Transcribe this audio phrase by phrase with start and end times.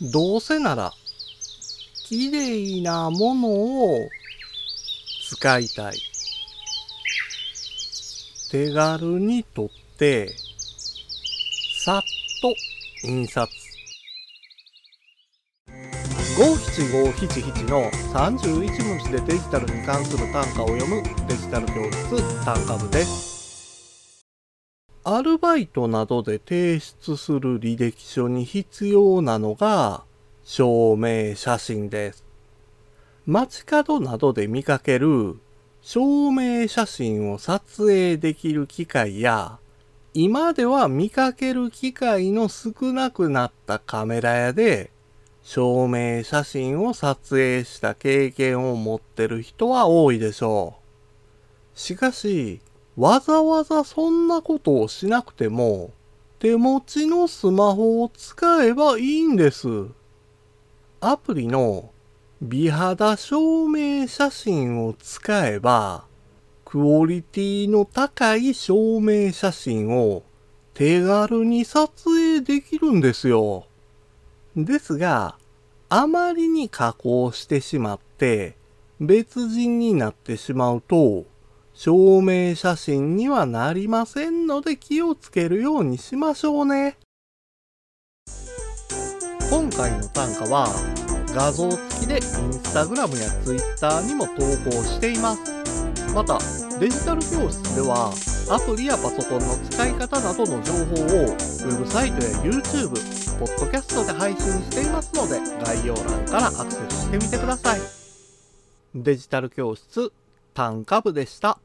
[0.00, 0.92] どうせなら、
[2.06, 4.08] 綺麗なものを
[5.28, 5.98] 使いたい。
[8.50, 9.68] 手軽に撮っ
[9.98, 10.34] て、
[11.84, 12.02] さっ
[12.42, 13.48] と印刷。
[16.38, 23.29] 五七五七七の31文字でデジタルに関する単価を読むデジタル教室単価部です。
[25.02, 30.04] アルバイトなどで提出する履歴書に必要なのが
[30.44, 32.22] 証明写真です。
[33.26, 35.38] 街角などで見かける
[35.80, 39.58] 証明写真を撮影できる機械や
[40.12, 44.90] 今では見かける機会の少なくなったカメラ屋で
[45.42, 50.74] 証明写真を撮影した経験を持ってる人は多いでしょ
[51.74, 51.78] う。
[51.78, 52.60] しかし、
[53.00, 55.90] わざわざそんなことをしなくても、
[56.38, 59.86] 手持ちのスマホを使えばいいんです。
[61.00, 61.92] アプリの
[62.42, 66.04] 美肌証明写真を使えば、
[66.66, 70.22] クオリティの高い証明写真を
[70.74, 73.64] 手軽に撮影できるんですよ。
[74.54, 75.36] ですが、
[75.88, 78.56] あまりに加工してしまって、
[79.00, 81.24] 別人になってしまうと、
[81.82, 86.98] 証明写真にはなりませんので気をつけるようにしましょうね。
[89.48, 90.66] 今回の単価は
[91.34, 95.40] 画像付きでインスタグラムやツイッターにも投稿しています。
[96.14, 96.38] また、
[96.78, 98.12] デジタル教室では
[98.50, 102.90] アプリやパソコンの使い方などの情報をウェブサイトや YouTube、
[103.38, 107.80] ポッドキャストで配信していますので概要欄からアクセスしてみてください。
[108.94, 110.12] デジタル教室、
[110.52, 111.58] 単価部でした。